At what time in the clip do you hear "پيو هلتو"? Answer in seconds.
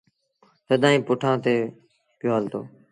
2.17-2.61